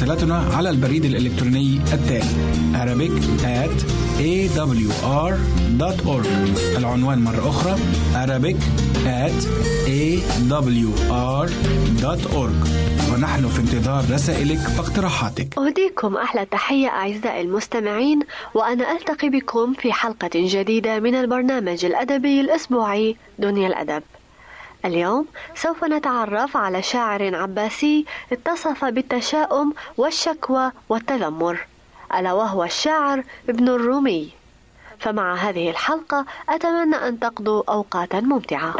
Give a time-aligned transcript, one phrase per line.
[0.00, 2.24] مراسلتنا على البريد الإلكتروني التالي
[2.74, 3.12] Arabic
[3.44, 3.84] at
[4.18, 6.26] awr.org
[6.78, 7.76] العنوان مرة أخرى
[8.14, 8.56] Arabic
[9.04, 9.44] at
[9.86, 11.40] awr.org
[13.12, 15.58] ونحن في انتظار رسائلك واقتراحاتك.
[15.58, 18.20] أهديكم أحلى تحية أعزائي المستمعين
[18.54, 24.02] وأنا ألتقي بكم في حلقة جديدة من البرنامج الأدبي الأسبوعي دنيا الأدب.
[24.84, 31.66] اليوم سوف نتعرف على شاعر عباسي اتصف بالتشاؤم والشكوى والتذمر
[32.14, 34.32] ألا وهو الشاعر ابن الرومي.
[34.98, 38.74] فمع هذه الحلقة أتمنى أن تقضوا أوقاتا ممتعة.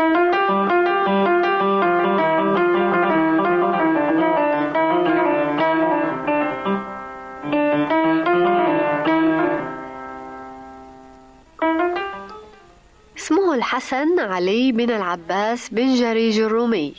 [13.70, 16.94] الحسن علي بن العباس بن جريج الرومي.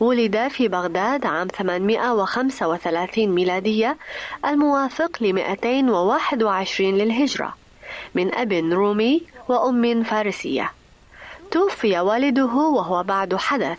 [0.00, 3.96] ولد في بغداد عام 835 ميلادية
[4.44, 7.54] الموافق ل 221 للهجرة
[8.14, 10.72] من أب رومي وأم فارسية.
[11.50, 13.78] توفي والده وهو بعد حدث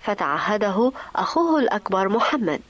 [0.00, 2.62] فتعهده أخوه الأكبر محمد.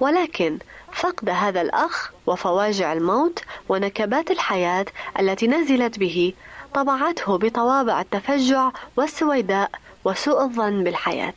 [0.00, 0.58] ولكن
[0.92, 4.86] فقد هذا الأخ وفواجع الموت ونكبات الحياة
[5.20, 6.32] التي نزلت به
[6.74, 9.70] طبعته بطوابع التفجع والسويداء
[10.04, 11.34] وسوء الظن بالحياة.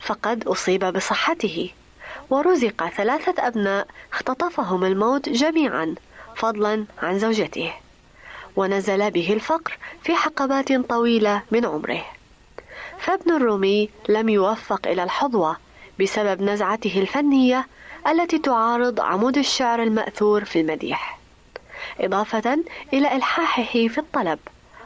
[0.00, 1.70] فقد أصيب بصحته
[2.30, 5.94] ورزق ثلاثة أبناء اختطفهم الموت جميعا
[6.36, 7.72] فضلا عن زوجته.
[8.56, 12.04] ونزل به الفقر في حقبات طويلة من عمره.
[12.98, 15.56] فابن الرومي لم يوفق إلى الحظوة
[16.00, 17.66] بسبب نزعته الفنية
[18.08, 21.19] التي تعارض عمود الشعر المأثور في المديح.
[22.00, 22.58] إضافة
[22.92, 24.38] إلى إلحاحه في الطلب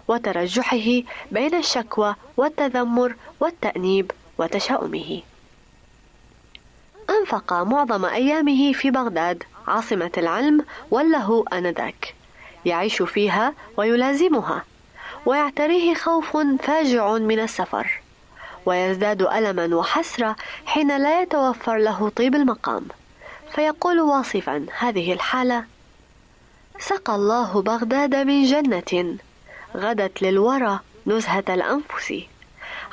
[0.09, 5.23] وترجحه بين الشكوى والتذمر والتأنيب وتشاؤمه.
[7.11, 12.15] أنفق معظم أيامه في بغداد عاصمة العلم وله آنذاك.
[12.65, 14.65] يعيش فيها ويلازمها
[15.27, 18.01] ويعتريه خوف فاجع من السفر
[18.67, 20.37] ويزداد ألما وحسرة
[20.67, 22.89] حين لا يتوفر له طيب المقام.
[23.55, 25.65] فيقول واصفا هذه الحالة
[26.79, 29.17] سقى الله بغداد من جنة.
[29.77, 32.15] غدت للورى نزهة الأنفس.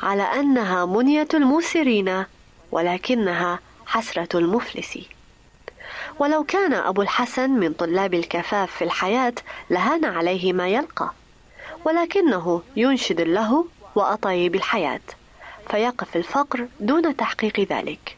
[0.03, 2.25] على أنها منية الموسرين
[2.72, 5.00] ولكنها حسرة المفلس.
[6.20, 9.34] ولو كان أبو الحسن من طلاب الكفاف في الحياة
[9.70, 11.12] لهان عليه ما يلقى
[11.86, 13.66] ولكنه ينشد له
[13.96, 15.02] وأطيب الحياة
[15.70, 18.18] فيقف الفقر دون تحقيق ذلك.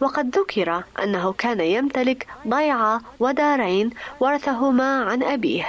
[0.00, 3.90] وقد ذكر أنه كان يمتلك ضيعة ودارين
[4.20, 5.68] ورثهما عن أبيه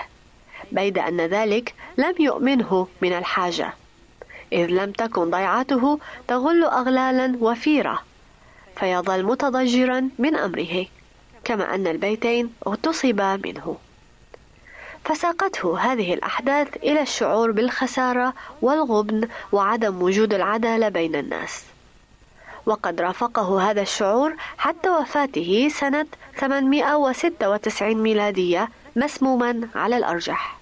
[0.71, 3.73] بيد أن ذلك لم يؤمنه من الحاجة
[4.53, 8.01] إذ لم تكن ضيعته تغل أغلالا وفيرة
[8.75, 10.85] فيظل متضجرا من أمره
[11.43, 13.77] كما أن البيتين اغتصبا منه.
[15.05, 21.63] فساقته هذه الأحداث إلى الشعور بالخسارة والغبن وعدم وجود العدالة بين الناس.
[22.65, 26.05] وقد رافقه هذا الشعور حتى وفاته سنة
[26.39, 30.57] 896 ميلادية مسموما على الأرجح.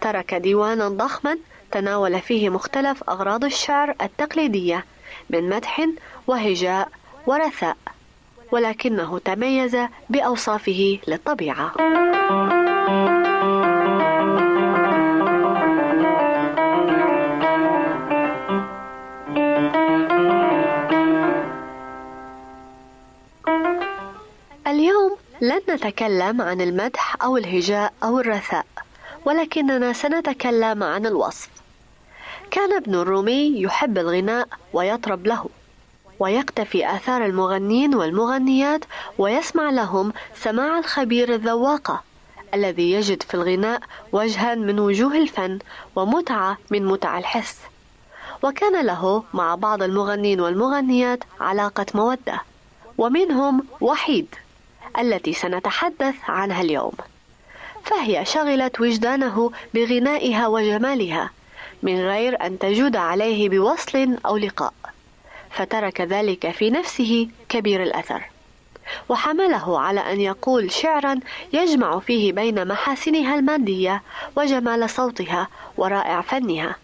[0.00, 1.38] ترك ديوانا ضخما
[1.72, 4.84] تناول فيه مختلف أغراض الشعر التقليدية
[5.30, 5.86] من مدح
[6.26, 6.88] وهجاء
[7.26, 7.76] ورثاء
[8.52, 9.76] ولكنه تميز
[10.10, 11.72] بأوصافه للطبيعة.
[24.78, 28.66] اليوم لن نتكلم عن المدح أو الهجاء أو الرثاء
[29.24, 31.48] ولكننا سنتكلم عن الوصف.
[32.50, 35.46] كان ابن الرومي يحب الغناء ويطرب له
[36.18, 38.84] ويقتفي آثار المغنين والمغنيات
[39.18, 42.02] ويسمع لهم سماع الخبير الذواقة
[42.54, 43.80] الذي يجد في الغناء
[44.12, 45.58] وجها من وجوه الفن
[45.96, 47.58] ومتعة من متع الحس.
[48.42, 52.40] وكان له مع بعض المغنين والمغنيات علاقة مودة
[52.98, 54.34] ومنهم وحيد.
[54.98, 56.92] التي سنتحدث عنها اليوم.
[57.84, 61.30] فهي شغلت وجدانه بغنائها وجمالها
[61.82, 64.74] من غير أن تجود عليه بوصل أو لقاء
[65.50, 68.22] فترك ذلك في نفسه كبير الأثر.
[69.08, 71.20] وحمله على أن يقول شعرا
[71.52, 74.02] يجمع فيه بين محاسنها المادية
[74.36, 76.76] وجمال صوتها ورائع فنها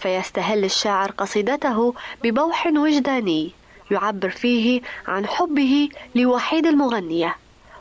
[0.00, 3.52] فيستهل الشاعر قصيدته ببوح وجداني.
[3.90, 7.36] يعبر فيه عن حبه لوحيد المغنية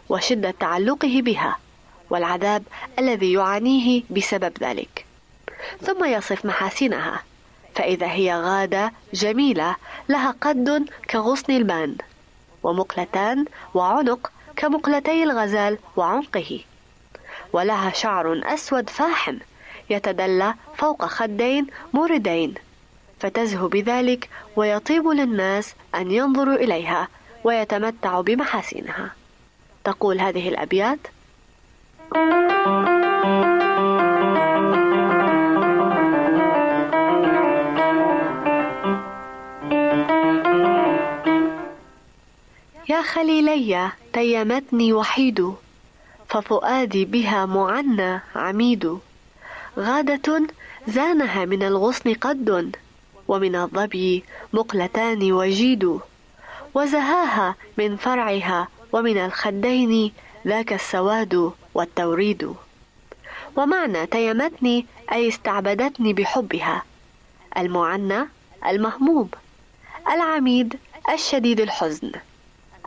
[0.09, 1.57] وشدة تعلقه بها
[2.09, 2.63] والعذاب
[2.99, 5.05] الذي يعانيه بسبب ذلك.
[5.81, 7.23] ثم يصف محاسنها
[7.75, 9.75] فإذا هي غادة جميلة
[10.09, 11.95] لها قد كغصن البان
[12.63, 16.59] ومقلتان وعنق كمقلتي الغزال وعنقه
[17.53, 19.37] ولها شعر أسود فاحم
[19.89, 22.53] يتدلى فوق خدين موردين.
[23.21, 27.07] فتزهو بذلك ويطيب للناس أن ينظروا إليها
[27.43, 29.11] ويتمتعوا بمحاسنها.
[29.83, 30.99] تقول هذه الأبيات
[42.89, 45.53] يا خليلي تيمتني وحيد
[46.29, 48.97] ففؤادي بها معنى عميد.
[49.77, 50.41] غادة
[50.87, 52.75] زانها من الغصن قد
[53.31, 54.23] ومن الظبي
[54.53, 55.99] مقلتان وجيد
[56.73, 60.13] وزهاها من فرعها ومن الخدين
[60.47, 62.53] ذاك السواد والتوريد.
[63.55, 66.83] ومعنى تيمتني أي استعبدتني بحبها
[67.57, 68.27] المعنى
[68.67, 69.29] المهموم
[70.07, 70.79] العميد
[71.13, 72.11] الشديد الحزن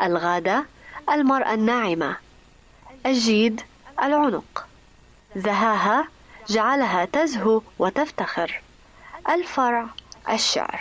[0.02, 0.64] الغادة
[1.10, 2.16] المرأة الناعمة
[3.06, 3.60] الجيد
[4.02, 4.66] العنق.
[5.36, 6.08] زهاها
[6.48, 8.60] جعلها تزهو وتفتخر
[9.30, 9.86] الفرع
[10.30, 10.80] الشعر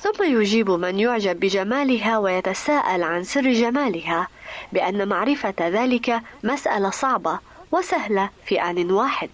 [0.00, 4.28] ثم يجيب من يعجب بجمالها ويتساءل عن سر جمالها
[4.72, 7.38] بأن معرفة ذلك مسألة صعبة
[7.72, 9.30] وسهلة في آن واحد.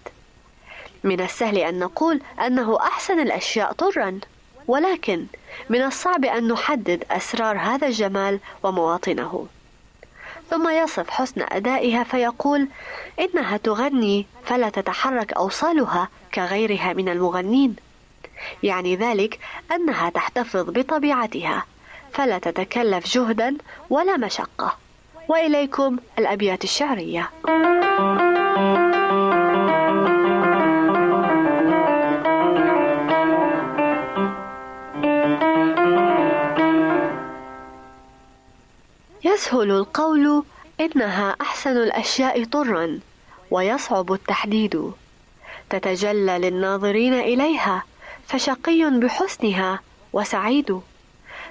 [1.03, 4.19] من السهل أن نقول أنه أحسن الأشياء طرًا،
[4.67, 5.25] ولكن
[5.69, 9.47] من الصعب أن نحدد أسرار هذا الجمال ومواطنه.
[10.49, 12.67] ثم يصف حسن أدائها فيقول:
[13.19, 17.75] إنها تغني فلا تتحرك أوصالها كغيرها من المغنين.
[18.63, 19.39] يعني ذلك
[19.71, 21.65] أنها تحتفظ بطبيعتها.
[22.13, 23.57] فلا تتكلف جهدا
[23.89, 24.77] ولا مشقة.
[25.27, 27.29] وإليكم الأبيات الشعرية.
[39.25, 40.43] يسهل القول
[40.79, 42.99] إنها أحسن الأشياء طرا
[43.51, 44.91] ويصعب التحديد.
[45.69, 47.83] تتجلى للناظرين إليها
[48.27, 49.79] فشقي بحسنها
[50.13, 50.81] وسعيد.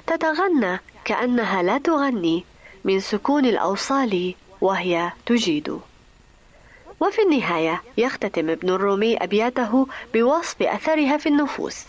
[0.06, 2.44] تتغنى كأنها لا تغني
[2.84, 5.80] من سكون الأوصال وهي تجيد.
[7.00, 11.84] وفي النهاية يختتم ابن الرومي أبياته بوصف أثرها في النفوس.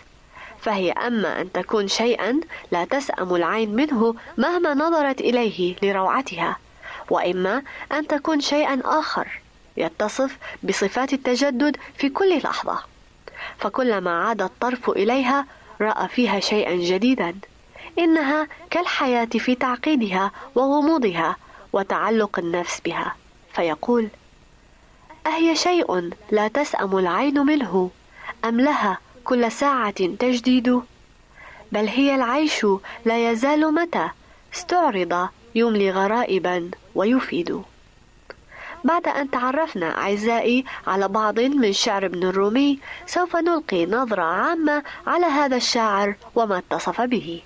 [0.62, 2.40] فهي أما أن تكون شيئا
[2.72, 6.58] لا تسأم العين منه مهما نظرت إليه لروعتها
[7.10, 9.28] وإما أن تكون شيئا آخر
[9.78, 12.93] يتصف بصفات التجدد في كل لحظة.
[13.58, 15.46] فكلما عاد الطرف إليها
[15.82, 17.36] رأى فيها شيئا جديدا.
[18.00, 21.36] إنها كالحياة في تعقيدها وغموضها
[21.74, 23.16] وتعلق النفس بها.
[23.54, 24.08] فيقول
[25.28, 27.90] أهي شيء لا تسأم العين منه؟
[28.46, 30.82] أم لها كل ساعة تجديد؟
[31.72, 32.66] بل هي العيش
[33.06, 34.10] لا يزال متى
[34.54, 37.62] استعرض يملي غرائبا ويفيد.
[38.84, 45.26] بعد أن تعرفنا أعزائي على بعض من شعر ابن الرومي سوف نلقي نظرة عامة على
[45.26, 47.42] هذا الشاعر وما اتصف به.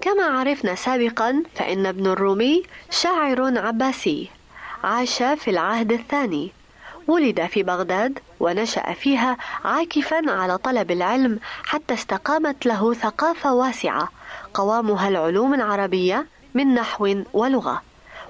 [0.00, 4.28] كما عرفنا سابقا فإن ابن الرومي شاعر عباسي
[4.84, 6.52] عاش في العهد الثاني.
[7.06, 14.08] ولد في بغداد ونشأ فيها عاكفا على طلب العلم حتى استقامت له ثقافة واسعة
[14.54, 17.82] قوامها العلوم العربية من نحو ولغة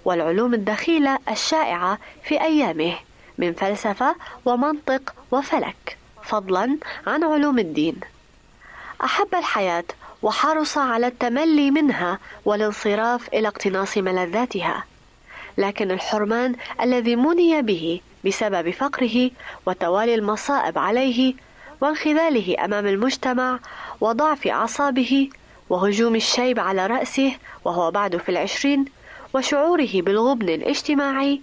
[0.04, 2.94] والعلوم الدخيلة الشائعة في أيامه
[3.38, 4.14] من فلسفة
[4.44, 7.96] ومنطق وفلك فضلا عن علوم الدين.
[9.04, 9.84] أحب الحياة
[10.22, 14.84] وحرص على التملي منها والانصراف إلى اقتناص ملذاتها
[15.58, 19.30] لكن الحرمان الذي مني به بسبب فقره
[19.66, 21.34] وتوالي المصائب عليه
[21.80, 23.58] وانخذاله أمام المجتمع
[24.00, 25.28] وضعف أعصابه
[25.70, 27.32] وهجوم الشيب على رأسه
[27.64, 28.84] وهو بعد في العشرين
[29.34, 31.40] وشعوره بالغبن الاجتماعي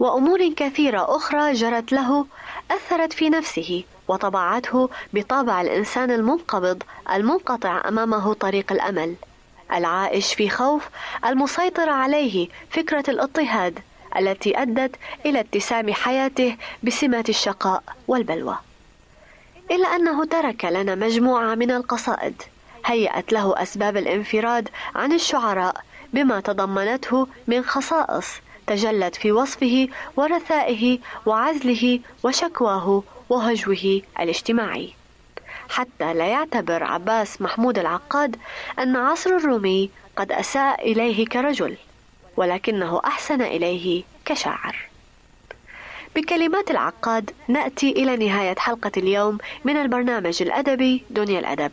[0.00, 2.26] وأمور كثيرة أخرى جرت له
[2.70, 6.82] أثرت في نفسه وطبعته بطابع الإنسان المنقبض
[7.14, 9.14] المنقطع أمامه طريق الأمل.
[9.72, 10.88] العائش في خوف
[11.24, 13.78] المسيطر عليه فكرة الاضطهاد.
[14.16, 14.96] التي أدت
[15.26, 18.58] إلى اتسام حياته بسمات الشقاء والبلوى.
[19.70, 22.42] إلا أنه ترك لنا مجموعة من القصائد
[22.84, 28.26] هيأت له أسباب الانفراد عن الشعراء بما تضمنته من خصائص
[28.66, 34.94] تجلت في وصفه ورثائه وعزله وشكواه وهجوه الاجتماعي.
[35.68, 38.36] حتى لا يعتبر عباس محمود العقاد
[38.78, 41.76] أن عصر الرومي قد أساء إليه كرجل.
[42.38, 44.76] ولكنه أحسن إليه كشاعر.
[46.16, 51.72] بكلمات العقاد نأتي إلى نهاية حلقة اليوم من البرنامج الأدبي دنيا الأدب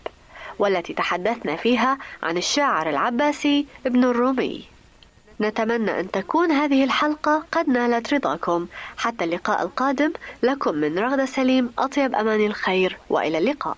[0.59, 4.65] والتي تحدثنا فيها عن الشاعر العباسي ابن الرومي.
[5.41, 8.67] نتمنى أن تكون هذه الحلقة قد نالت رضاكم.
[8.97, 13.77] حتى اللقاء القادم لكم من رغدة سليم أطيب أمان الخير وإلى اللقاء.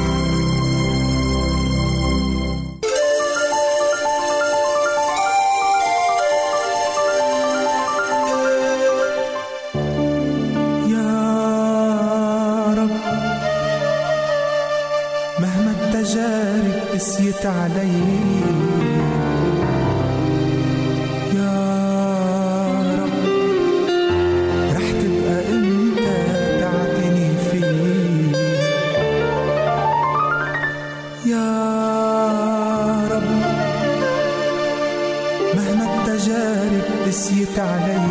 [35.55, 38.01] مهما التجارب قسيت علي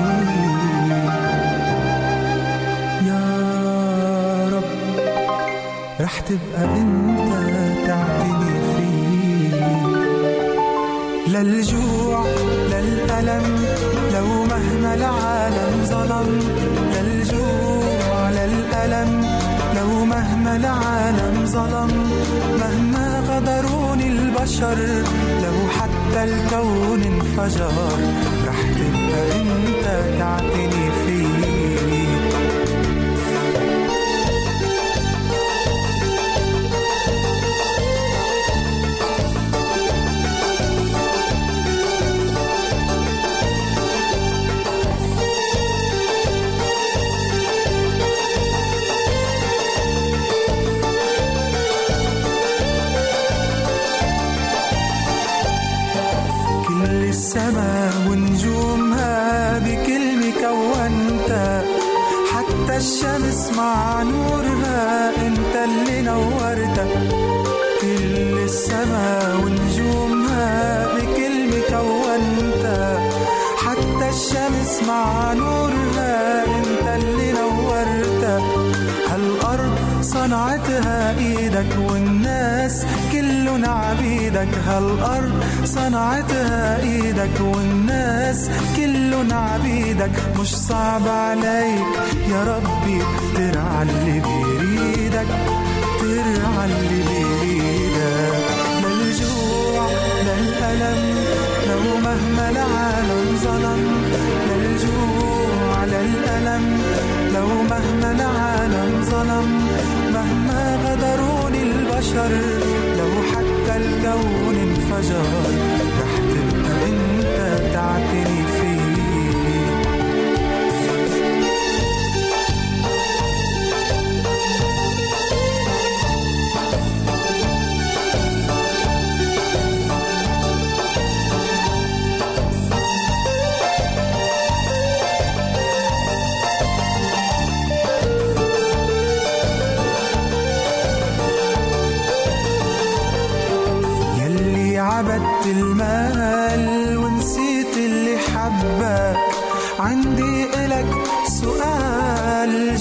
[3.06, 4.70] يا رب
[6.00, 7.39] رح تبقى انت
[11.42, 12.26] للجوع
[12.70, 13.64] للألم
[14.12, 16.40] لو مهما العالم ظلم.
[16.94, 19.26] للجوع للألم
[19.76, 22.10] لو مهما العالم ظلم.
[22.60, 24.78] مهما غدروني البشر
[25.42, 28.29] لو حتى الكون انفجر.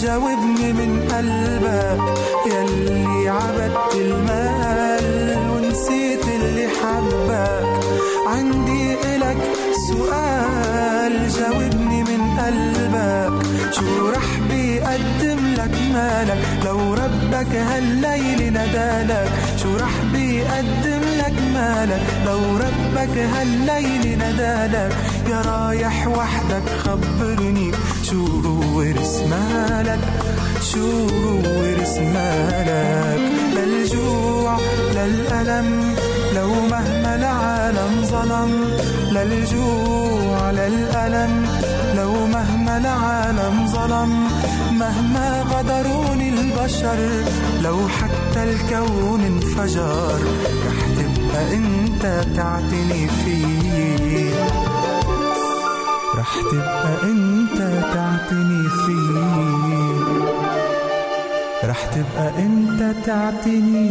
[0.10, 2.02] جاوبني من قلبك
[2.46, 7.68] يلي عبدت المال ونسيت اللي حبك.
[8.28, 9.38] عندي إلك
[9.90, 13.48] سؤال جاوبني من قلبك.
[13.72, 19.32] شو رح بيقدم لك مالك؟ لو ربك هالليل ندالك
[19.64, 24.96] شو رح بيقدم لك مالك؟ لو ربك هالليل ندالك
[25.30, 27.72] يا رايح وحدك خبرني
[28.04, 30.00] شو هو رس مالك
[30.62, 33.20] شو هو رس مالك
[33.56, 34.58] للجوع
[34.96, 35.96] للألم
[36.36, 38.52] لو مهما العالم ظلم.
[39.12, 41.48] للجوع للألم
[41.98, 44.28] لو مهما العالم ظلم.
[44.72, 47.00] مهما غدروني البشر
[47.64, 50.20] لو حتى الكون انفجر.
[50.68, 52.04] رح تبقى أنت
[52.36, 54.09] تعتني فيه.
[56.52, 57.58] تبقى انت
[57.94, 59.20] تعتني فيه.
[61.64, 63.90] رح تبقى انت تعتني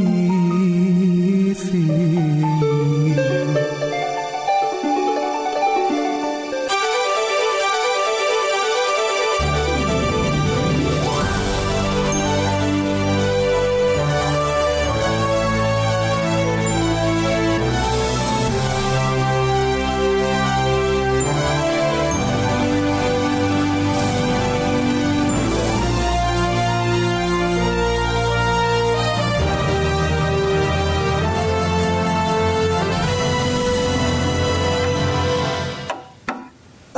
[1.55, 2.08] فيه.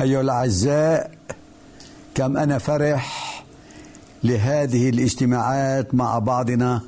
[0.00, 1.10] أيها الأعزاء
[2.14, 3.44] كم أنا فرح
[4.24, 6.82] لهذه الاجتماعات مع بعضنا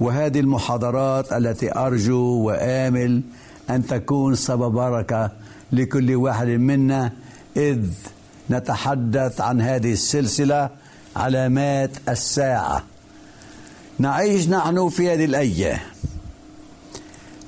[0.00, 3.22] وهذه المحاضرات التي أرجو وآمل
[3.70, 5.30] أن تكون سبب بركة
[5.72, 7.12] لكل واحد منا
[7.56, 7.86] إذ
[8.50, 10.70] نتحدث عن هذه السلسلة
[11.16, 12.82] علامات الساعة.
[13.98, 15.80] نعيش نحن في هذه الأيام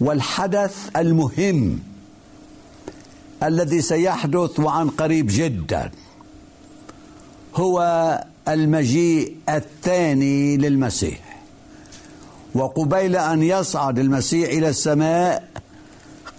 [0.00, 1.87] والحدث المهم
[3.42, 5.90] الذي سيحدث وعن قريب جدا.
[7.54, 7.78] هو
[8.48, 11.20] المجيء الثاني للمسيح.
[12.54, 15.48] وقبيل أن يصعد المسيح إلى السماء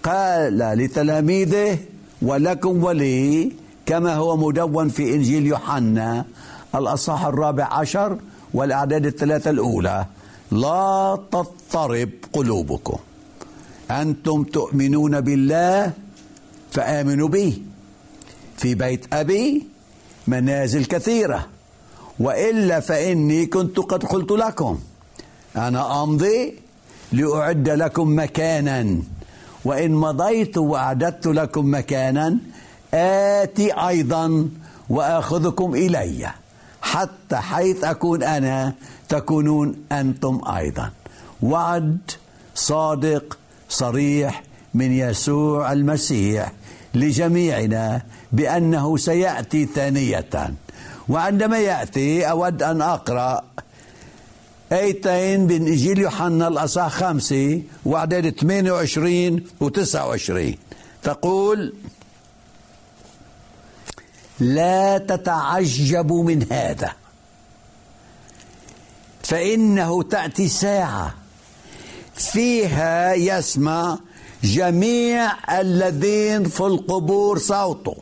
[0.02, 1.78] قال لتلاميذه
[2.22, 3.52] ولكم ولي
[3.86, 6.24] كما هو مدون في إنجيل يوحنا
[6.74, 8.18] الأصحاح الرابع عشر
[8.54, 10.06] والأعداد الثلاثة الأولى
[10.50, 12.98] لا تضطرب قلوبكم.
[13.90, 15.92] أنتم تؤمنون بالله
[16.70, 17.62] فآمنوا بي.
[18.56, 19.66] في بيت أبي
[20.26, 21.46] منازل كثيرة.
[22.20, 24.78] وإلا فإني كنت قد قلت لكم
[25.56, 26.54] أنا أمضي
[27.12, 29.02] لأعد لكم مكانا.
[29.64, 32.38] وإن مضيت وأعددت لكم مكانا
[32.94, 34.48] آتي أيضا
[34.88, 36.30] وآخذكم إلي.
[36.82, 38.74] حتى حيث أكون أنا
[39.08, 40.90] تكونون أنتم أيضا.
[41.42, 41.98] وعد
[42.54, 44.42] صادق صريح
[44.74, 46.52] من يسوع المسيح.
[46.94, 50.54] لجميعنا بأنه سيأتي ثانية.
[51.08, 53.44] وعندما يأتي أود أن أقرأ.
[54.72, 60.54] أيتين من إنجيل يوحنا الأصحاح خمسة واعداد 28 و 29
[61.02, 61.74] تقول
[64.40, 66.92] لا تتعجبوا من هذا.
[69.22, 71.14] فإنه تأتي ساعة
[72.14, 73.98] فيها يسمع
[74.44, 77.96] جميع الذين في القبور صوته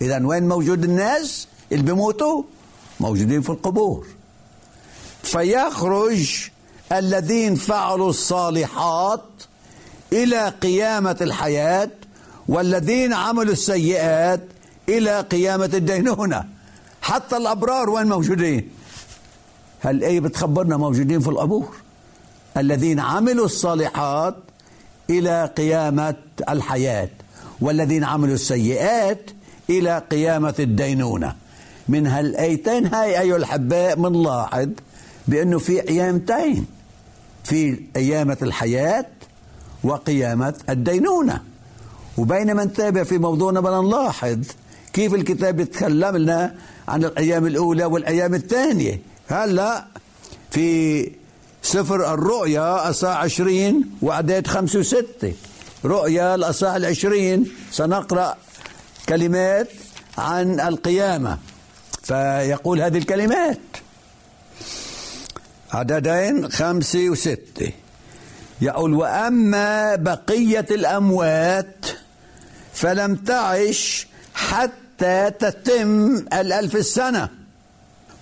[0.00, 2.42] اذا وين موجود الناس اللي بيموتوا؟
[3.00, 4.06] موجودين في القبور.
[5.22, 6.48] فيخرج
[6.92, 9.24] الذين فعلوا الصالحات
[10.12, 11.90] إلى قيامة الحياة
[12.48, 14.40] والذين عملوا السيئات
[14.88, 16.44] إلى قيامة الدينونه
[17.02, 18.68] حتى الأبرار وين موجودين؟
[19.82, 21.76] هالايه بتخبرنا موجودين في القبور؟
[22.56, 24.36] الذين عملوا الصالحات
[25.10, 26.14] إلى قيامة
[26.48, 27.08] الحياة
[27.60, 29.30] والذين عملوا السيئات
[29.70, 31.34] إلى قيامة الدينونة.
[31.88, 34.68] من هالأيتين هاي أيها الأحباء بنلاحظ
[35.28, 36.66] بأنه في أيامتين
[37.44, 39.06] في قيامة الحياة
[39.84, 41.42] وقيامة الدينونة.
[42.18, 44.38] وبينما نتابع في موضوعنا بدنا نلاحظ
[44.92, 46.54] كيف الكتاب يتكلم لنا
[46.88, 49.00] عن الأيام الأولى والأيام الثانية.
[49.28, 49.86] هلأ
[50.50, 51.10] في
[51.68, 55.32] سفر الرؤيا أصاع عشرين وأعداد خمسة وستة.
[55.84, 57.52] رؤيا الأصاع العشرين.
[57.72, 58.36] سنقرأ
[59.08, 59.68] كلمات
[60.18, 61.38] عن القيامة.
[62.02, 63.60] فيقول هذه الكلمات.
[65.72, 67.72] عددين خمسة وستة.
[68.60, 71.86] يقول وأما بقية الأموات
[72.74, 77.28] فلم تعش حتى تتم الألف السنة.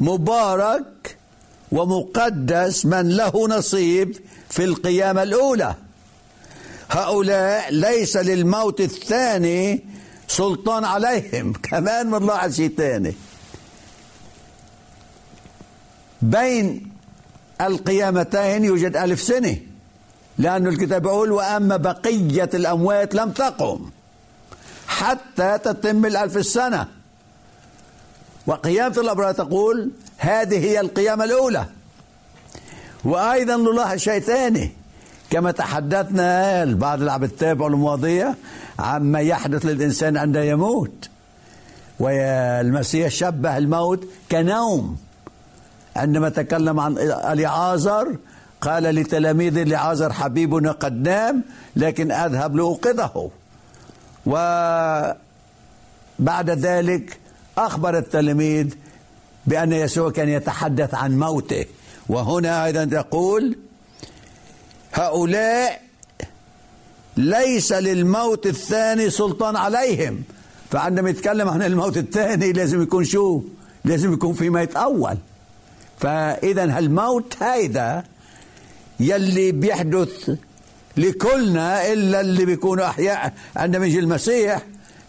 [0.01, 1.17] مبارك
[1.73, 4.17] ومقدس من له نصيب
[4.51, 5.75] في القيامة الأولى.
[6.91, 9.85] هؤلاء ليس للموت الثاني
[10.29, 11.53] سلطان عليهم.
[11.71, 13.15] كمان بنلاحظ شيء ثاني.
[16.23, 16.93] بين
[17.61, 19.57] القيامتين يوجد ألف سنة
[20.39, 23.91] لأن الكتاب يقول وأما بقية الأموات لم تقم
[24.87, 26.96] حتى تتم الألف السنة.
[28.47, 31.67] وقيامة الأبرار تقول هذه هي القيامة الأولى.
[33.05, 34.71] وأيضا نلاحظ شيء ثاني.
[35.31, 38.35] كما تحدثنا البعض اللي يتابعوا المواضيع
[38.79, 41.09] عما يحدث للإنسان عندما يموت.
[42.01, 44.97] والمسيح شبه الموت كنوم.
[45.97, 48.17] عندما تكلم عن اليعازر
[48.61, 51.43] قال لتلاميذ اليعازر حبيبنا قد نام
[51.77, 53.31] لكن أذهب لأوقظه.
[54.27, 55.11] وبعد
[56.51, 57.19] ذلك
[57.59, 58.75] أخبر التلاميذ
[59.47, 61.65] بأن يسوع كان يتحدث عن موته.
[62.09, 63.57] وهنا أيضا يقول
[64.93, 65.83] هؤلاء
[67.17, 70.23] ليس للموت الثاني سلطان عليهم.
[70.71, 73.43] فعندما يتكلم عن الموت الثاني لازم يكون شو؟
[73.85, 75.17] لازم يكون في ميت أول
[75.99, 78.05] فإذا هالموت هيدا
[79.01, 80.31] يلي بيحدث
[80.97, 84.63] لكلنا إلا اللي بيكونوا أحياء عندما يجي المسيح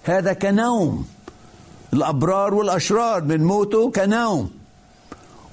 [0.04, 1.08] هذا كنوم.
[1.94, 4.52] الأبرار والأشرار بنموتوا كنوم.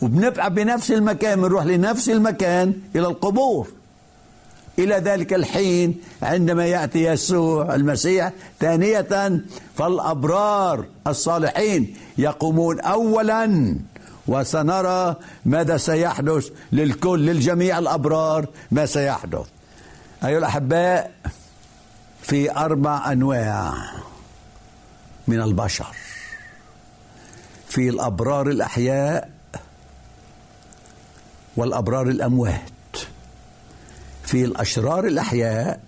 [0.03, 3.69] وبنبقى بنفس المكان بنروح لنفس المكان إلى القبور.
[4.79, 9.41] إلى ذلك الحين عندما يأتي يسوع المسيح ثانية
[9.77, 13.77] فالأبرار الصالحين يقومون أولا
[14.27, 19.47] وسنرى ماذا سيحدث للكل للجميع الأبرار ما سيحدث.
[20.25, 21.11] أيها الأحباء
[22.23, 23.75] في أربع أنواع
[25.29, 25.97] من البشر.
[27.75, 29.31] في الأبرار الأحياء
[31.57, 32.61] والأبرار الأموات.
[34.23, 35.81] في الأشرار الأحياء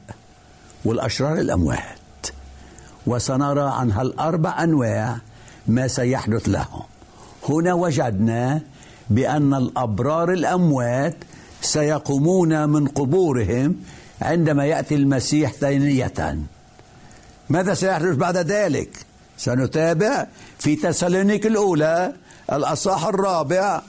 [0.85, 2.27] والأشرار الأموات.
[3.07, 5.19] وسنرى عن هالأربع أنواع
[5.67, 6.83] ما سيحدث لهم.
[7.49, 8.61] هنا وجدنا
[9.11, 11.17] بأن الأبرار الأموات
[11.63, 13.77] سيقومون من قبورهم
[14.23, 16.39] عندما يأتي المسيح ثانية.
[17.49, 19.06] ماذا سيحدث بعد ذلك؟
[19.39, 20.27] سنتابع
[20.59, 22.13] في تسالونيك الأولى
[22.53, 23.83] الأصحاح الرابع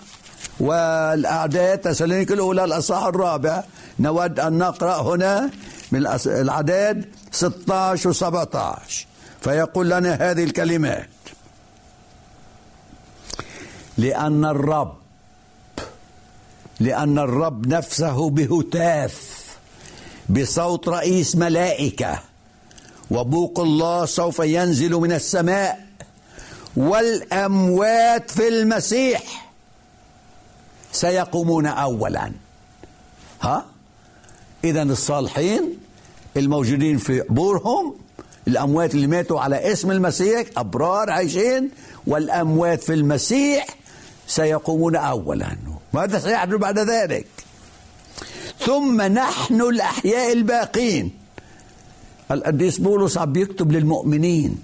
[0.59, 3.63] والأعداد تسالونيك الأولى الأصحاح الرابع.
[3.99, 5.49] نود أن نقرأ هنا
[5.91, 9.07] من الأعداد 16 و 17
[9.41, 11.09] فيقول لنا هذه الكلمات.
[13.97, 14.97] لأن الرب
[16.79, 19.37] لأن الرب نفسه بهتاف
[20.29, 22.19] بصوت رئيس ملائكة.
[23.11, 25.87] وبوق الله سوف ينزل من السماء
[26.77, 29.51] والأموات في المسيح.
[30.91, 32.31] سيقومون أولا.
[33.41, 33.65] ها؟
[34.63, 35.77] إذا الصالحين
[36.37, 37.95] الموجودين في قبورهم
[38.47, 41.69] الأموات اللي ماتوا على اسم المسيح أبرار عايشين
[42.07, 43.67] والأموات في المسيح
[44.27, 45.57] سيقومون أولا.
[45.93, 47.27] ماذا سيحدث بعد ذلك؟
[48.59, 51.16] ثم نحن الأحياء الباقين.
[52.31, 54.57] القديس بولس عم بيكتب للمؤمنين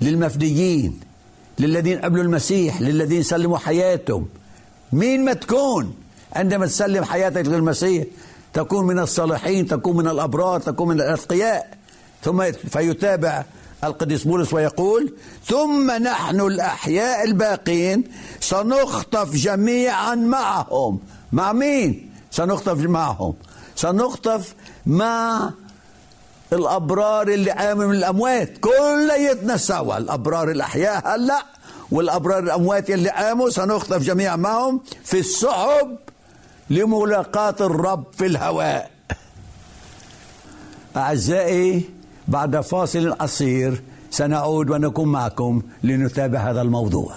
[0.00, 1.00] للمفديين
[1.58, 4.26] للذين قبلوا المسيح للذين سلموا حياتهم.
[4.92, 5.94] مين ما تكون
[6.32, 8.04] عندما تسلم حياتك للمسيح
[8.52, 11.78] تكون من الصالحين تكون من الأبرار تكون من الأتقياء.
[12.22, 13.44] ثم فيتابع
[13.84, 15.14] القديس بولس ويقول
[15.46, 18.04] ثم نحن الأحياء الباقين
[18.40, 21.00] سنخطف جميعا معهم.
[21.32, 23.34] مع مين سنخطف معهم؟
[23.76, 24.54] سنخطف
[24.86, 25.50] مع
[26.52, 31.42] الأبرار اللي قاموا من الأموات كليتنا سوا الأبرار الأحياء هلأ
[31.90, 35.96] والأبرار الأموات اللي قاموا سنخطف جميعا معهم في السحب
[36.70, 38.90] لملاقاة الرب في الهواء.
[40.96, 41.90] أعزائي
[42.28, 47.14] بعد فاصل قصير سنعود ونكون معكم لنتابع هذا الموضوع.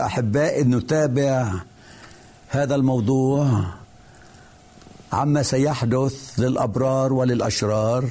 [0.00, 1.52] الأحباء نتابع
[2.48, 3.64] هذا الموضوع
[5.12, 8.04] عما سيحدث للأبرار وللأشرار.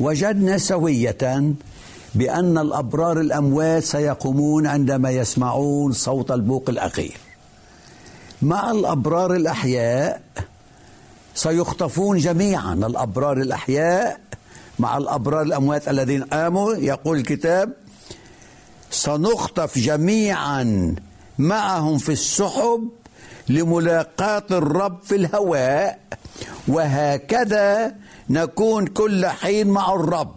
[0.00, 1.52] وجدنا سوية
[2.14, 7.16] بأن الأبرار الأموات سيقومون عندما يسمعون صوت البوق الأخير.
[8.42, 10.22] مع الأبرار الأحياء
[11.34, 14.20] سيخطفون جميعا الأبرار الأحياء.
[14.78, 17.72] مع الأبرار الأموات الذين قاموا يقول الكتاب
[18.90, 20.94] سنخطف جميعا
[21.40, 22.88] معهم في السحب
[23.48, 25.98] لملاقاة الرب في الهواء
[26.68, 27.94] وهكذا
[28.30, 30.34] نكون كل حين مع الرب.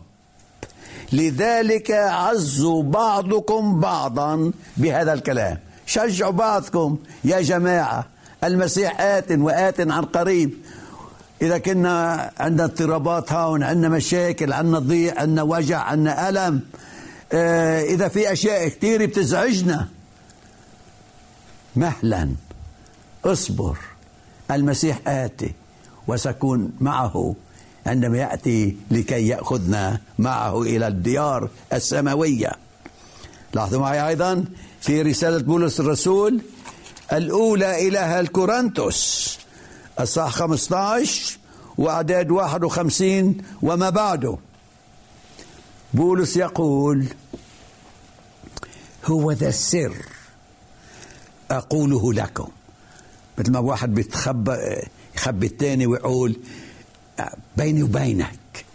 [1.13, 5.57] لذلك عزوا بعضكم بعضا بهذا الكلام.
[5.85, 8.05] شجعوا بعضكم يا جماعة
[8.43, 10.57] المسيح آت وآت عن قريب.
[11.41, 16.61] إذا كنا عندنا اضطرابات هون عندنا مشاكل عندنا ضيق عندنا وجع عندنا ألم
[17.33, 19.87] آه، إذا في أشياء كثير بتزعجنا.
[21.75, 22.29] مهلا.
[23.25, 23.77] اصبر
[24.51, 25.53] المسيح آتي
[26.07, 27.35] وسكون معه
[27.85, 32.51] عندما يأتي لكي يأخذنا معه إلى الديار السماوية.
[33.53, 34.45] لاحظوا معي أيضا
[34.81, 36.41] في رسالة بولس الرسول
[37.13, 39.37] الأولى إلى أهل كورنثوس
[39.99, 41.37] الصح 15
[41.77, 44.37] وأعداد 51 وما بعده.
[45.93, 47.05] بولس يقول
[49.05, 49.95] هو ذا السر
[51.57, 52.47] أقوله لكم.
[53.37, 54.57] مثل ما واحد بيتخبى
[55.15, 56.35] يخبي الثاني ويقول
[57.57, 58.65] بيني وبينك.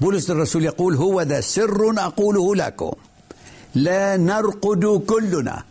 [0.00, 2.92] بولس الرسول يقول هو ذا سر أقوله لكم.
[3.74, 5.62] لا نرقد كلنا.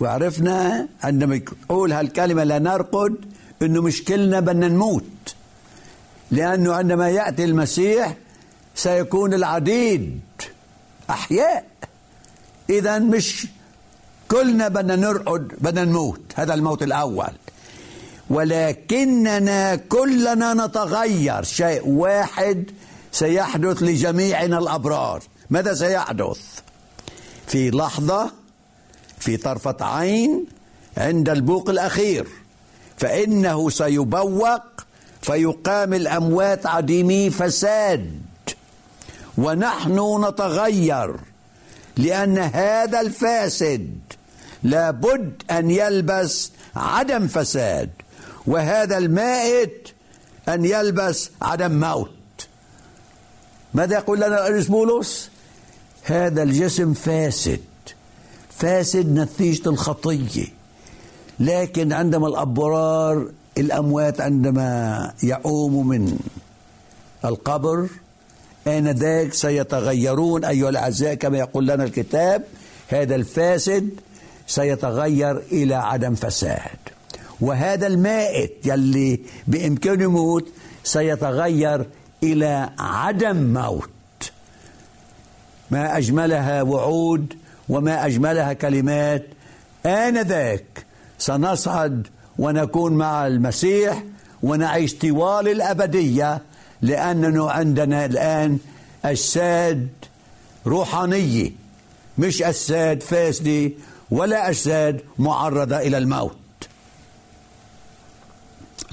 [0.00, 3.16] وعرفنا عندما يقول هالكلمة لا نرقد
[3.62, 5.34] إنه مش كلنا بدنا نموت.
[6.30, 8.16] لأنه عندما يأتي المسيح
[8.74, 10.20] سيكون العديد
[11.10, 11.66] أحياء.
[12.70, 13.46] اذا مش
[14.30, 16.20] كلنا بدنا نرقد بدنا نموت.
[16.34, 17.32] هذا الموت الأول.
[18.30, 21.42] ولكننا كلنا نتغير.
[21.42, 22.70] شيء واحد
[23.12, 25.22] سيحدث لجميعنا الأبرار.
[25.50, 26.38] ماذا سيحدث؟
[27.46, 28.30] في لحظة
[29.18, 30.46] في طرفة عين
[30.96, 32.26] عند البوق الأخير.
[32.96, 34.62] فإنه سيبوق
[35.22, 38.20] فيقام الأموات عديمي فساد.
[39.38, 41.16] ونحن نتغير.
[41.96, 43.98] لأن هذا الفاسد
[44.62, 47.90] لابد أن يلبس عدم فساد
[48.46, 49.88] وهذا المائت
[50.48, 52.10] أن يلبس عدم موت.
[53.74, 55.30] ماذا يقول لنا الرئيس بولس
[56.02, 57.60] هذا الجسم فاسد
[58.50, 60.46] فاسد نتيجة الخطية.
[61.40, 66.18] لكن عندما الأبرار الأموات عندما يقوموا من
[67.24, 67.88] القبر
[68.66, 72.42] آنذاك سيتغيرون أيها الأعزاء كما يقول لنا الكتاب
[72.88, 73.90] هذا الفاسد
[74.46, 76.78] سيتغير إلى عدم فساد.
[77.40, 80.48] وهذا المائت يلي بإمكانه يموت
[80.84, 81.86] سيتغير
[82.22, 83.90] إلى عدم موت.
[85.70, 87.34] ما أجملها وعود
[87.68, 89.26] وما أجملها كلمات
[89.86, 90.86] آنذاك
[91.18, 92.06] سنصعد
[92.38, 94.02] ونكون مع المسيح
[94.42, 96.42] ونعيش طوال الأبدية
[96.84, 98.58] لأننا عندنا الآن
[99.04, 99.88] أجساد
[100.66, 101.50] روحانية.
[102.18, 103.70] مش أجساد فاسدة
[104.10, 106.36] ولا أجساد معرضة إلى الموت.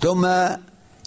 [0.02, 0.28] ثم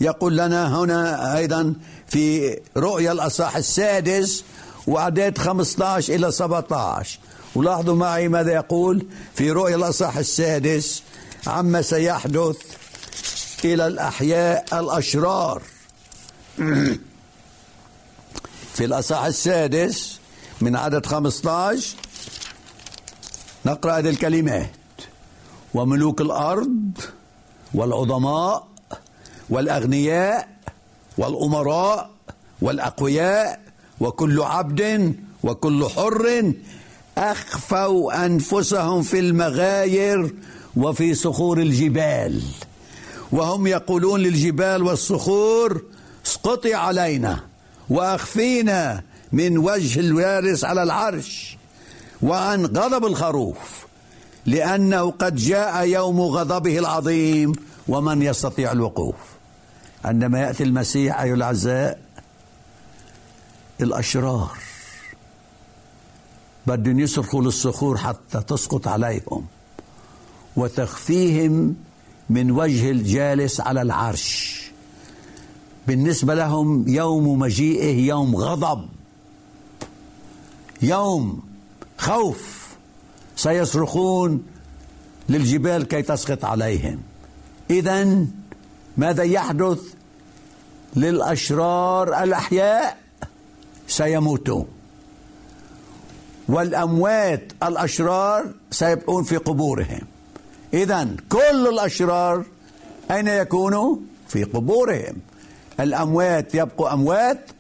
[0.01, 1.75] يقول لنا هنا أيضا
[2.07, 4.45] في رؤيا الأصح السادس
[4.87, 7.19] وأعداد 15 إلى 17
[7.55, 11.03] ولاحظوا معي ماذا يقول في رؤيا الأصح السادس
[11.47, 12.57] عما سيحدث
[13.65, 15.63] إلى الأحياء الأشرار.
[18.75, 20.21] في الأصح السادس
[20.61, 21.97] من عدد 15
[23.67, 24.71] نقرأ هذه الكلمات.
[25.75, 26.91] وملوك الأرض
[27.75, 28.69] والعظماء
[29.51, 30.49] والأغنياء
[31.19, 32.11] والأمراء
[32.63, 33.61] والأقوياء
[34.01, 36.53] وكل عبد وكل حر
[37.19, 40.35] أخفوا أنفسهم في المغاير
[40.77, 42.43] وفي صخور الجبال.
[43.33, 45.83] وهم يقولون للجبال والصخور
[46.27, 47.41] اسقطي علينا
[47.91, 49.03] واخفينا
[49.33, 51.57] من وجه الوارث على العرش
[52.23, 53.87] وعن غضب الخروف
[54.47, 57.53] لأنه قد جاء يوم غضبه العظيم
[57.89, 59.15] ومن يستطيع الوقوف.
[60.05, 61.99] عندما يأتي المسيح أيها الأعزاء
[63.81, 64.59] الأشرار
[66.67, 69.47] بدهم يصرخوا للصخور حتى تسقط عليهم
[70.57, 71.77] وتخفيهم
[72.31, 74.64] من وجه الجالس على العرش.
[75.87, 78.89] بالنسبة لهم يوم مجيئه يوم غضب.
[80.83, 81.43] يوم
[81.99, 82.69] خوف
[83.37, 84.43] سيصرخون
[85.29, 87.01] للجبال كي تسقط عليهم.
[87.71, 88.27] إذا
[88.97, 89.81] ماذا يحدث؟
[90.97, 92.99] للأشرار الأحياء
[93.89, 94.67] سيموتون.
[96.49, 100.01] والأموات الأشرار سيبقون في قبورهم.
[100.75, 102.45] إذا كل الأشرار
[103.11, 103.97] أين يكونوا؟
[104.29, 105.17] في قبورهم.
[105.81, 107.51] الأموات يبقوا أموات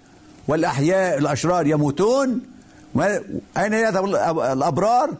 [0.48, 2.40] والأحياء الأشرار يموتون.
[3.56, 4.04] أين يذهب
[4.52, 5.10] الأبرار؟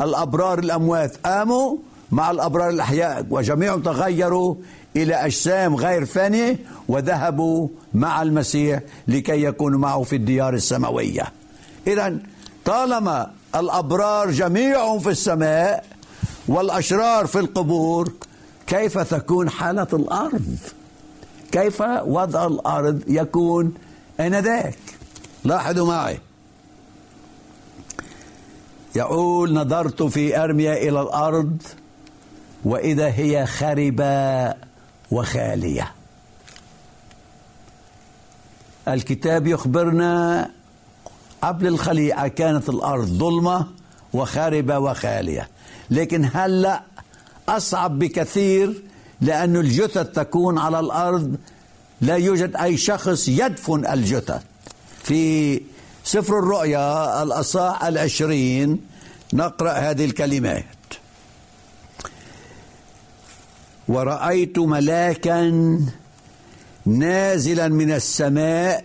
[0.00, 1.76] الأبرار الأموات قاموا
[2.12, 4.54] مع الأبرار الأحياء وجميعهم تغيروا
[4.96, 11.24] إلى أجسام غير فانية وذهبوا مع المسيح لكي يكونوا معه في الديار السماوية.
[11.86, 12.18] إذا
[12.64, 15.84] طالما الأبرار جميعهم في السماء
[16.48, 18.12] والأشرار في القبور
[18.66, 20.56] كيف تكون حالة الأرض؟
[21.56, 23.74] كيف وضع الأرض يكون
[24.20, 24.78] آنذاك؟
[25.44, 26.18] لاحظوا معي.
[28.96, 31.62] يقول نظرت في أرميا إلى الأرض
[32.64, 34.54] وإذا هي خربة
[35.10, 35.92] وخالية.
[38.88, 40.50] الكتاب يخبرنا
[41.42, 43.66] قبل الخليعة كانت الأرض ظلمة
[44.12, 45.48] وخاربة وخالية.
[45.90, 46.82] لكن هلأ
[47.48, 48.82] أصعب بكثير
[49.20, 51.36] لأن الجثث تكون على الأرض
[52.00, 54.42] لا يوجد أي شخص يدفن الجثث
[55.02, 55.62] في
[56.04, 58.80] سفر الرؤيا الأصاع العشرين
[59.32, 60.64] نقرأ هذه الكلمات.
[63.88, 65.50] ورأيت ملاكا
[66.86, 68.84] نازلا من السماء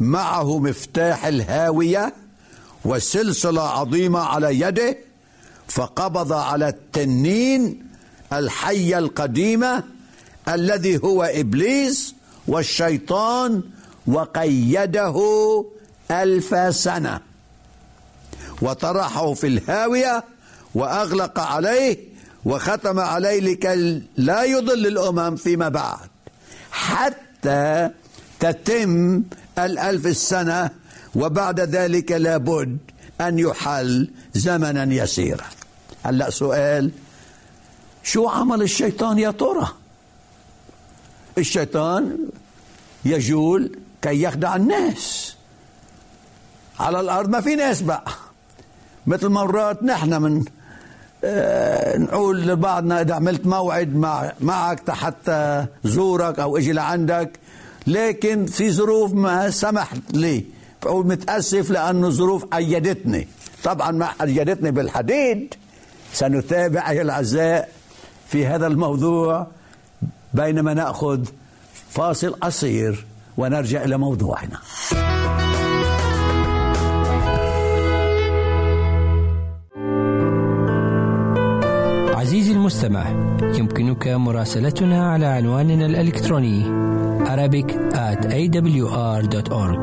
[0.00, 2.14] معه مفتاح الهاوية
[2.84, 4.96] وسلسلة عظيمة على يده
[5.68, 7.85] فقبض على التنين
[8.38, 9.82] الحية القديمة
[10.48, 12.14] الذي هو إبليس
[12.48, 13.62] والشيطان
[14.06, 15.16] وقيده
[16.10, 17.20] ألف سنة.
[18.62, 20.24] وطرحه في الهاوية
[20.74, 21.98] وأغلق عليه
[22.44, 26.08] وختم عليه لكي لا يضل الأمم فيما بعد.
[26.70, 27.90] حتى
[28.40, 29.22] تتم
[29.58, 30.70] الألف السنة
[31.14, 32.78] وبعد ذلك لابد
[33.20, 35.44] أن يحل زمنا يسيرا.
[36.02, 36.90] هلأ سؤال
[38.06, 39.68] شو عمل الشيطان يا ترى
[41.38, 42.18] الشيطان
[43.04, 45.36] يجول كي يخدع الناس.
[46.80, 48.04] على الأرض ما في ناس بقى.
[49.06, 50.44] مثل مرات نحن من
[51.24, 57.40] آه، نقول لبعضنا إذا عملت موعد مع معك حتى زورك أو إجي لعندك.
[57.86, 60.44] لكن في ظروف ما سمحت لي.
[60.82, 63.28] بقول متأسف لأنه الظروف أيدتني.
[63.64, 65.54] طبعا ما أيدتني بالحديد.
[66.12, 67.75] سنتابع ايها الاعزاء
[68.26, 69.46] في هذا الموضوع
[70.34, 71.24] بينما نأخذ
[71.88, 73.06] فاصل قصير
[73.36, 74.58] ونرجع إلى موضوعنا.
[82.14, 83.08] عزيزي المستمع
[83.42, 86.86] يمكنك مراسلتنا على عنواننا الإلكتروني
[87.26, 89.82] Arabic at awr.org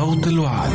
[0.00, 0.70] صوت الوعد.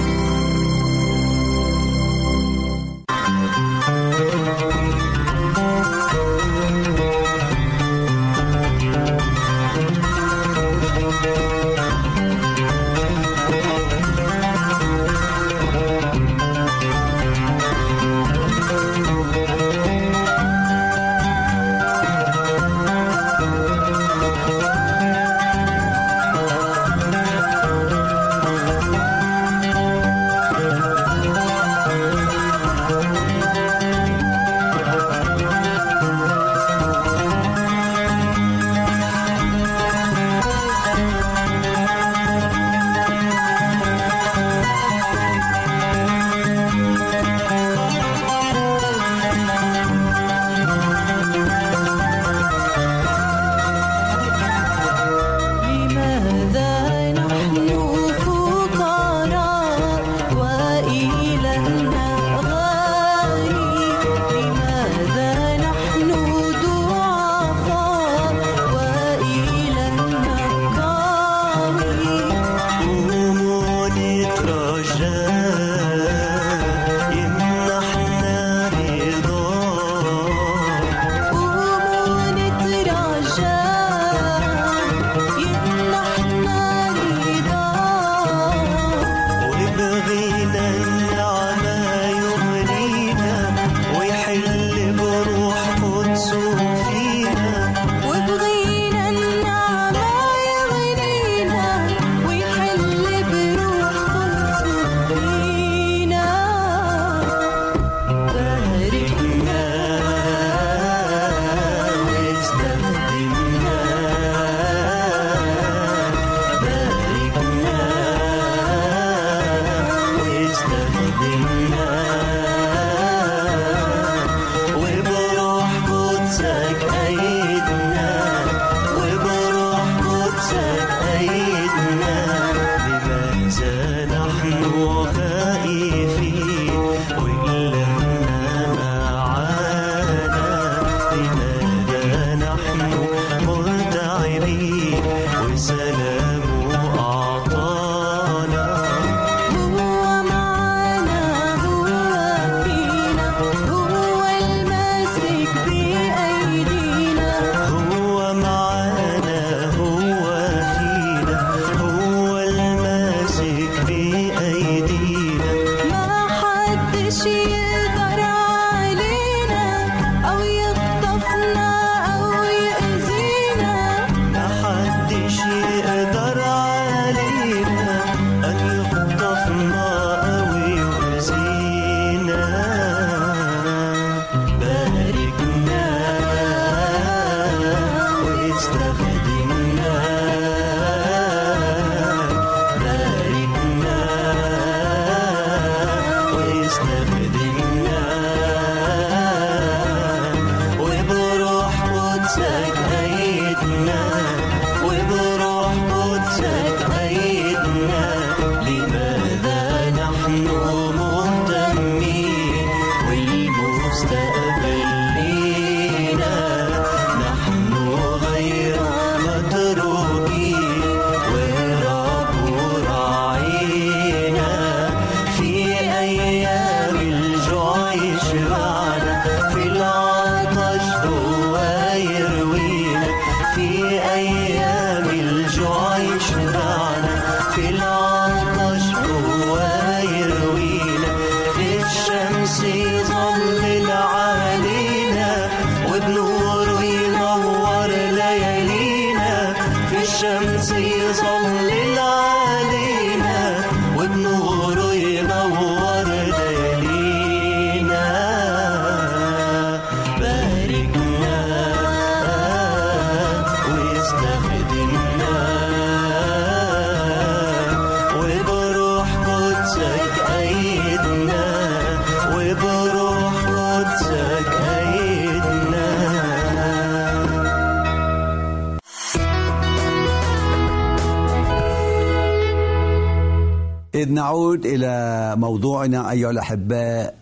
[284.26, 287.16] نعود إلى موضوعنا أيها الأحباء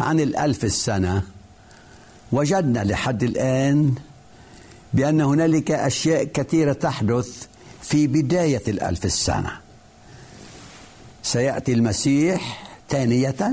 [0.00, 1.22] عن الألف السنة.
[2.32, 3.94] وجدنا لحد الآن
[4.94, 7.46] بأن هنالك أشياء كثيرة تحدث
[7.82, 9.50] في بداية الألف السنة.
[11.22, 13.52] سيأتي المسيح ثانية.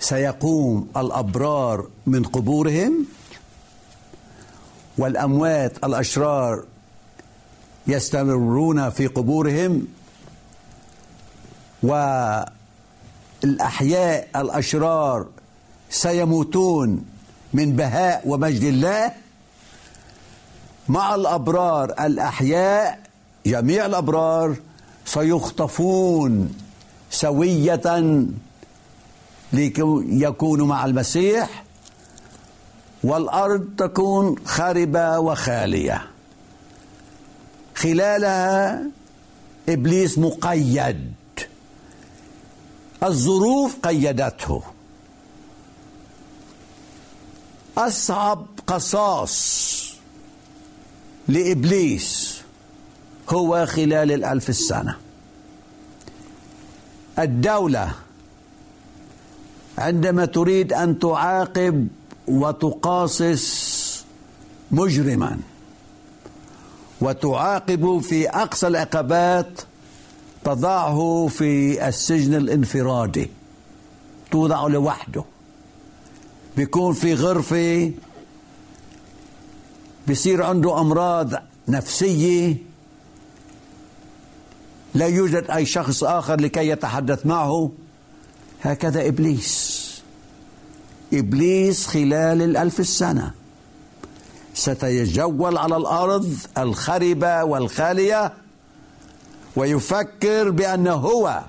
[0.00, 3.06] سيقوم الأبرار من قبورهم
[4.98, 6.64] والأموات الأشرار
[7.86, 9.86] يستمرون في قبورهم
[13.44, 15.26] والأحياء الأشرار
[15.90, 17.04] سيموتون
[17.52, 19.12] من بهاء ومجد الله.
[20.88, 22.98] مع الأبرار الأحياء
[23.46, 24.56] جميع الأبرار
[25.04, 26.52] سيخطفون
[27.10, 28.26] سوية
[29.52, 31.64] ليكونوا مع المسيح
[33.04, 36.06] والأرض تكون خاربة وخالية.
[37.74, 38.82] خلالها
[39.68, 41.12] إبليس مقيد.
[43.04, 44.62] الظروف قيدته.
[47.78, 49.94] أصعب قصاص
[51.28, 52.40] لإبليس
[53.28, 54.96] هو خلال الألف السنة.
[57.18, 57.94] الدولة
[59.78, 61.88] عندما تريد أن تعاقب
[62.28, 64.04] وتقاصص
[64.70, 65.38] مجرما
[67.00, 69.60] وتعاقب في أقصى العقبات
[70.44, 73.30] تضعه في السجن الانفرادي.
[74.30, 75.24] توضع لوحده.
[76.56, 77.92] بيكون في غرفة.
[80.06, 81.30] بيصير عنده أمراض
[81.68, 82.56] نفسية.
[84.94, 87.70] لا يوجد أي شخص آخر لكي يتحدث معه.
[88.62, 89.84] هكذا إبليس.
[91.12, 93.30] إبليس خلال الألف السنة
[94.54, 98.32] سيتجول على الأرض الخربة والخالية.
[99.56, 101.42] ويفكر بأنه هو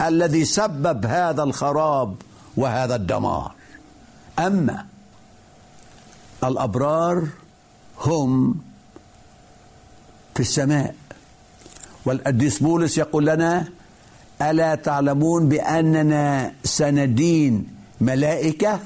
[0.00, 2.14] الذي سبب هذا الخراب
[2.56, 3.52] وهذا الدمار.
[4.38, 4.86] أما
[6.44, 7.28] الأبرار
[8.00, 8.54] هم
[10.34, 10.94] في السماء.
[12.04, 13.68] والقديس بولس يقول لنا
[14.42, 17.66] ألا تعلمون بأننا سندين
[18.00, 18.80] ملائكة؟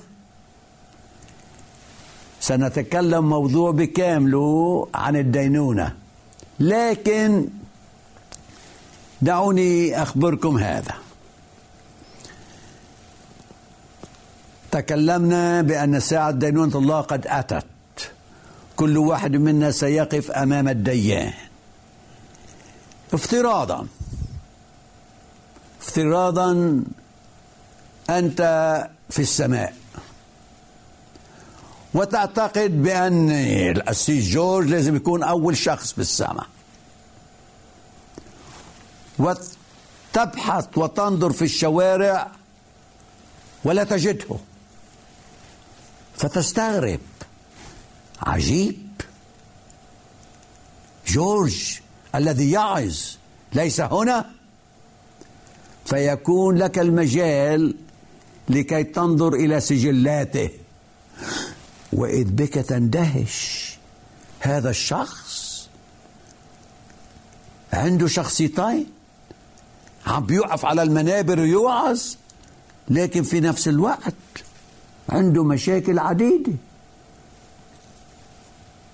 [2.41, 5.95] سنتكلم موضوع بكامله عن الدينونة.
[6.61, 7.49] لكن
[9.23, 10.95] دعوني أخبركم هذا.
[14.71, 17.65] تكلمنا بأن ساعة دينونة الله قد أتت.
[18.77, 21.33] كل واحد منا سيقف أمام الديان.
[23.13, 23.87] افتراضا.
[25.81, 26.83] افتراضا
[28.11, 28.41] أنت
[29.11, 29.75] في السماء.
[31.95, 33.31] وتعتقد بأن
[33.77, 36.47] القسيس جورج لازم يكون أول شخص بالسماء.
[39.21, 42.31] وتبحث وتنظر في الشوارع
[43.65, 44.37] ولا تجده.
[46.17, 47.01] فتستغرب.
[48.23, 48.91] عجيب.
[51.07, 51.81] جورج
[52.15, 52.97] الذي يعظ
[53.53, 54.31] ليس هنا.
[55.85, 57.75] فيكون لك المجال
[58.49, 60.51] لكي تنظر إلى سجلاته.
[61.93, 63.71] وإذ بك تندهش
[64.41, 65.69] هذا الشخص.
[67.73, 69.00] عنده شخصيتين.
[70.07, 72.03] عم بيوقف على المنابر ويوعظ.
[72.89, 74.15] لكن في نفس الوقت
[75.09, 76.53] عنده مشاكل عديدة.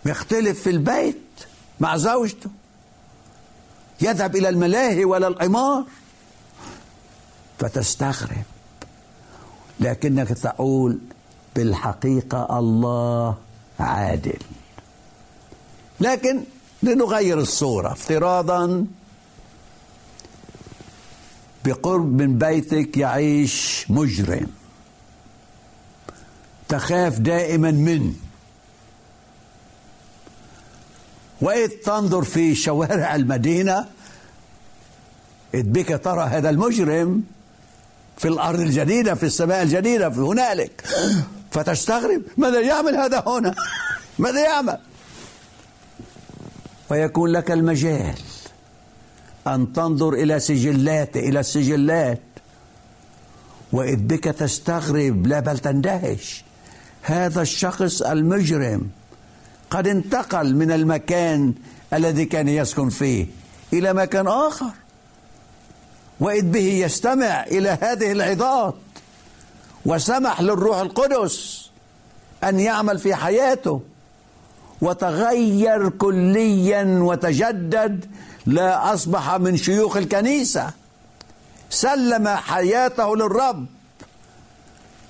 [0.07, 1.17] يختلف في البيت
[1.81, 2.51] مع زوجته.
[4.01, 5.85] يذهب إلى الملاهي ولا القمار.
[7.59, 8.45] فتستغرب.
[9.81, 10.99] لكنك تقول
[11.57, 13.37] بالحقيقة الله
[13.81, 14.39] عادل.
[16.01, 16.45] لكن
[16.83, 18.87] لنغير الصورة افتراضا
[21.67, 24.47] بقرب من بيتك يعيش مجرم.
[26.69, 28.13] تخاف دائما منه
[31.41, 33.89] وإذ تنظر في شوارع المدينة
[35.55, 37.25] إذ بك ترى هذا المجرم
[38.17, 40.85] في الأرض الجديدة في السماء الجديدة في هنالك.
[41.51, 43.55] فتستغرب ماذا يعمل هذا هنا؟
[44.19, 44.79] ماذا يعمل؟
[46.91, 48.15] ويكون لك المجال.
[49.47, 52.21] أن تنظر إلى سجلاته إلى السجلات.
[53.73, 56.45] وإذ بك تستغرب لا بل تندهش.
[57.03, 58.89] هذا الشخص المجرم
[59.71, 61.55] قد انتقل من المكان
[61.93, 63.27] الذي كان يسكن فيه
[63.73, 64.71] إلى مكان آخر.
[66.21, 68.75] واذ به يستمع إلى هذه العظات.
[69.87, 71.67] وسمح للروح القدس
[72.45, 73.81] أن يعمل في حياته.
[74.81, 78.05] وتغير كليا وتجدد
[78.47, 80.71] لا أصبح من شيوخ الكنيسة.
[81.71, 83.67] سلم حياته للرب.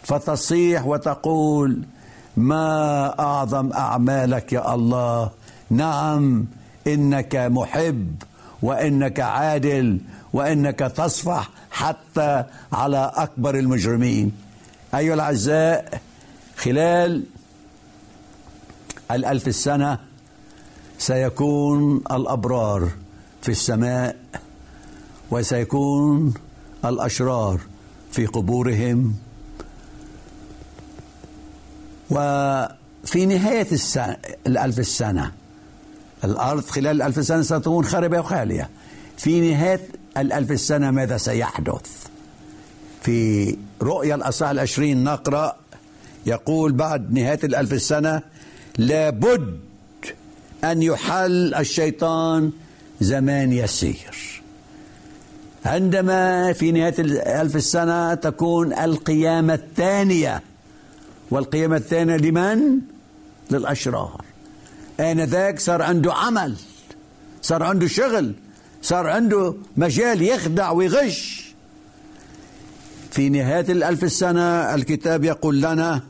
[0.03, 1.83] فتصيح وتقول
[2.37, 5.31] ما أعظم أعمالك يا الله؟
[5.71, 6.47] نعم
[6.87, 8.23] إنك محب
[8.63, 9.99] وإنك عادل
[10.33, 14.33] وإنك تصفح حتى على أكبر المجرمين.
[14.95, 16.01] أيها الأعزاء
[16.57, 17.25] خلال
[19.11, 19.99] الألف السنة
[20.99, 22.89] سيكون الأبرار
[23.43, 24.17] في السماء
[25.31, 26.35] وسيكون
[26.85, 27.61] الأشرار
[28.13, 29.15] في قبورهم.
[32.11, 35.33] وفي نهاية السنة الألف السنة
[36.25, 38.71] الأرض خلال الألف سنة ستكون خربة وخالية.
[39.17, 42.07] في نهاية الألف السنة ماذا سيحدث؟
[43.03, 45.57] في رؤيا الأصحاح العشرين نقرأ
[46.27, 48.23] يقول بعد نهاية الألف السنة
[48.79, 49.59] لابد
[50.65, 52.51] أن يحل الشيطان
[53.01, 54.43] زمان يسير.
[55.65, 60.43] عندما في نهاية الألف السنة تكون القيامة الثانية
[61.31, 62.79] والقيامة الثانية لمن؟
[63.51, 64.25] للأشرار.
[65.01, 66.57] آنذاك صار عنده عمل
[67.43, 68.33] صار عنده شغل
[68.83, 71.47] صار عنده مجال يخدع ويغش.
[73.11, 76.03] في نهاية الألف السنة الكتاب يقول لنا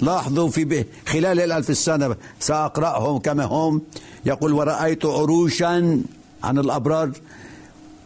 [0.00, 3.82] لاحظوا في خلال الألف السنة سأقرأهم كما هم.
[4.26, 6.02] يقول ورأيت عروشا
[6.44, 7.10] عن الأبرار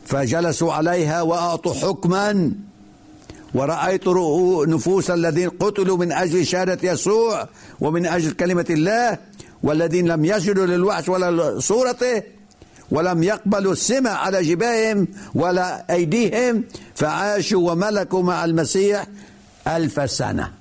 [0.06, 2.52] فجلسوا عليها وأعطوا حكما.
[3.54, 4.08] ورأيت
[4.68, 7.48] نفوس الذين قتلوا من أجل شهادة يسوع
[7.80, 9.18] ومن أجل كلمة الله
[9.62, 12.22] والذين لم يسجدوا للوحش ولا صورته
[12.90, 16.64] ولم يقبلوا السمع على جباههم ولا أيديهم
[16.94, 19.06] فعاشوا وملكوا مع المسيح
[19.66, 20.59] ألف سنة.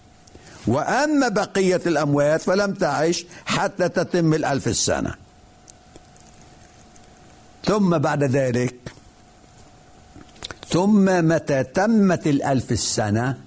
[0.68, 5.16] وأما بقية الأموات فلم تعش حتى تتم الألف السنة.
[7.66, 8.76] ثم بعد ذلك
[10.70, 13.38] ثم متى تمت الألف السنة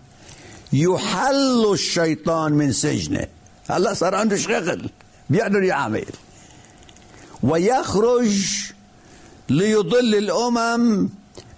[0.72, 3.26] يحل الشيطان من سجنه.
[3.70, 4.90] هلا صار عنده شغل
[5.30, 6.06] بيقدر يعمل.
[7.42, 8.46] ويخرج
[9.48, 11.08] ليضل الأمم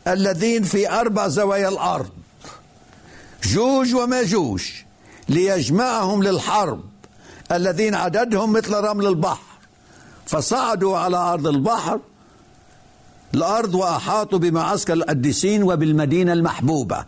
[0.08, 2.10] الذين في أربع زوايا الأرض.
[3.44, 4.83] جوج وماجوج
[5.28, 6.80] ليجمعهم للحرب
[7.52, 9.42] الذين عددهم مثل رمل البحر.
[10.26, 12.00] فصعدوا على أرض البحر
[13.34, 17.04] الأرض وأحاطوا بمعسكر القديسين وبالمدينة المحبوبة.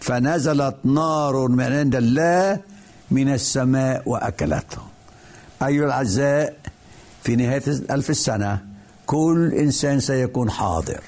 [0.00, 2.60] فنزلت نار من عند الله
[3.10, 4.86] من السماء وأكلتهم.
[5.62, 6.56] أيها الأعزاء
[7.22, 8.64] في نهاية ألف السنة
[9.06, 11.00] كل إنسان سيكون حاضر.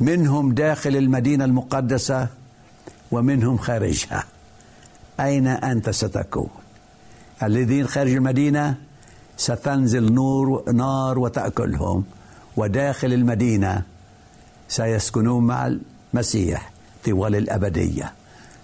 [0.00, 2.28] منهم داخل المدينة المقدسة
[3.10, 4.24] ومنهم خارجها.
[5.20, 6.50] أين أنت ستكون؟
[7.42, 8.74] الذين خارج المدينة
[9.36, 12.04] ستنزل نور نار وتأكلهم
[12.56, 13.82] وداخل المدينة
[14.68, 15.76] سيسكنون مع
[16.14, 16.72] المسيح
[17.04, 18.12] طوال الأبدية.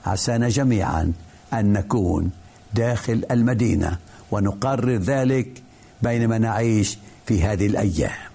[0.07, 1.13] عسانا جميعا
[1.53, 2.31] أن نكون
[2.75, 3.99] داخل المدينة
[4.31, 5.63] ونقرر ذلك
[6.03, 8.34] بينما نعيش في هذه الأيام.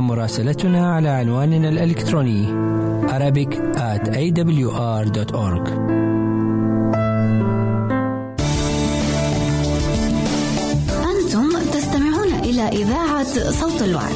[0.00, 2.46] مراسلتنا على عنواننا الإلكتروني
[3.08, 5.68] Arabic at awr.org
[11.12, 14.12] أنتم تستمعون إلى إذاعة صوت الوعد.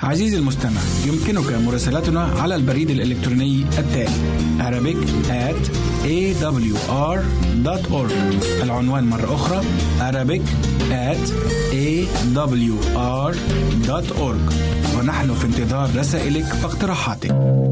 [0.00, 4.12] عزيزي المستمع يمكنك مراسلتنا على البريد الإلكتروني التالي
[4.58, 4.98] Arabic
[5.28, 7.22] at awr.org
[8.62, 9.60] العنوان مرة أخرى
[10.00, 10.42] Arabic
[10.90, 11.32] at
[11.72, 13.32] awr.org
[14.98, 17.71] ونحن في انتظار رسائلك واقتراحاتك.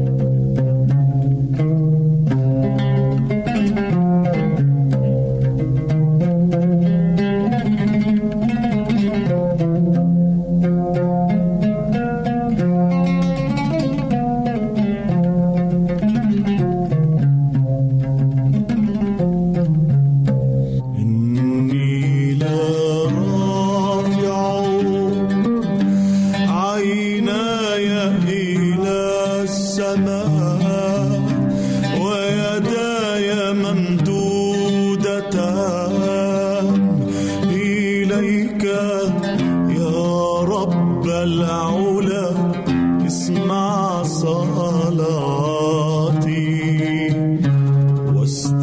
[48.23, 48.53] است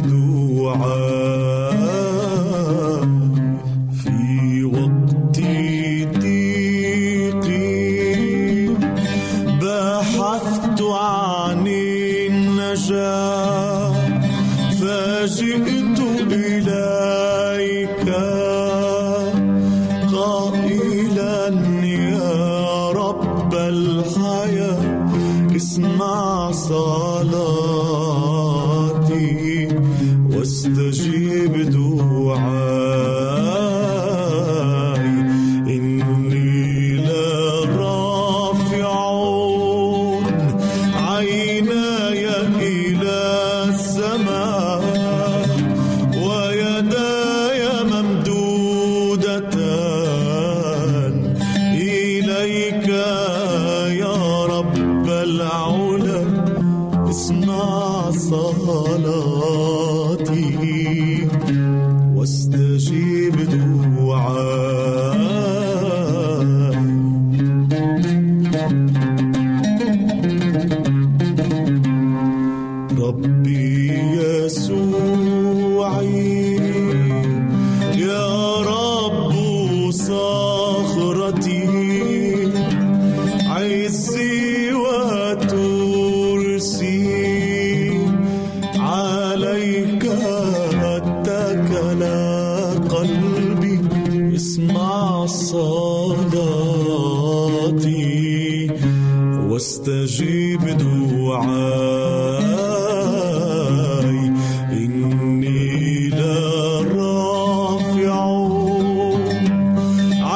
[0.00, 0.19] دو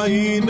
[0.03, 0.42] عيناي